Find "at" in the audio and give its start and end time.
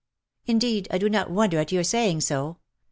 1.59-1.71